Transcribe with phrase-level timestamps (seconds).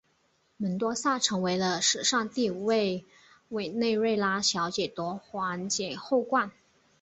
[0.57, 3.05] 门多萨成为了史上第五位
[3.49, 6.49] 委内瑞拉小姐夺环姐后冠。